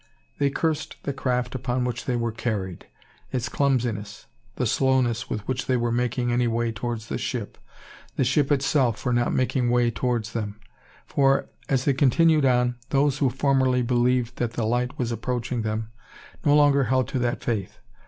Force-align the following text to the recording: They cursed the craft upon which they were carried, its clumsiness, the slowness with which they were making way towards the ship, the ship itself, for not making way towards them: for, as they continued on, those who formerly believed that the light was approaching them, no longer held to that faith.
They 0.39 0.49
cursed 0.49 0.95
the 1.03 1.13
craft 1.13 1.53
upon 1.53 1.83
which 1.85 2.05
they 2.05 2.15
were 2.15 2.31
carried, 2.31 2.87
its 3.31 3.49
clumsiness, 3.49 4.25
the 4.55 4.65
slowness 4.65 5.29
with 5.29 5.47
which 5.47 5.67
they 5.67 5.77
were 5.77 5.91
making 5.91 6.35
way 6.49 6.71
towards 6.71 7.05
the 7.05 7.19
ship, 7.19 7.55
the 8.15 8.23
ship 8.23 8.51
itself, 8.51 8.97
for 8.97 9.13
not 9.13 9.31
making 9.31 9.69
way 9.69 9.91
towards 9.91 10.33
them: 10.33 10.59
for, 11.05 11.49
as 11.69 11.85
they 11.85 11.93
continued 11.93 12.45
on, 12.45 12.77
those 12.89 13.19
who 13.19 13.29
formerly 13.29 13.83
believed 13.83 14.37
that 14.37 14.53
the 14.53 14.65
light 14.65 14.97
was 14.97 15.11
approaching 15.11 15.61
them, 15.61 15.91
no 16.43 16.55
longer 16.55 16.85
held 16.85 17.07
to 17.09 17.19
that 17.19 17.43
faith. 17.43 17.77